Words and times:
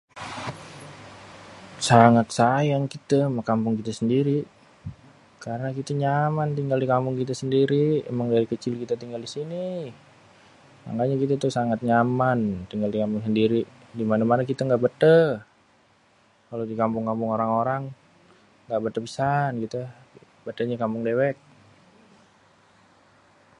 Sangat 1.87 2.27
sayang 2.37 2.83
kite 2.93 3.17
ama 3.27 3.41
kampung 3.49 3.73
kita 3.79 3.91
sendiri 3.99 4.37
karena 5.45 5.67
kite 5.77 5.93
nyaman 6.03 6.49
tinggal 6.57 6.79
di 6.81 6.87
kampung 6.93 7.15
sendiri, 7.41 7.85
emang 8.11 8.27
dari 8.33 8.47
kecil 8.53 8.73
kita 8.81 8.93
tinggal 9.01 9.21
di 9.25 9.29
sini 9.35 9.65
mangkanya 10.85 11.15
kita 11.23 11.33
tuh 11.43 11.51
sangat 11.57 11.79
nyaman 11.89 12.39
tinggal 12.71 12.89
di 12.91 12.99
kampung 13.01 13.23
sendiri. 13.27 13.61
Di 13.99 14.03
mana-mana 14.11 14.41
kita 14.49 14.61
ngga 14.63 14.83
beteh, 14.85 15.27
kalo 16.49 16.61
di 16.71 16.75
kampung-kampung 16.81 17.29
orang-orang. 17.35 17.83
Nggak 18.65 18.81
beteh 18.85 19.01
pisan 19.05 19.51
kita, 19.63 19.81
betehnya 20.45 20.77
kampuk 20.81 21.01
dewék. 21.07 21.35